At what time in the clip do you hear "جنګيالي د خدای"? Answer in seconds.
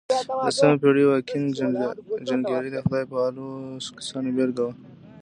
2.27-3.03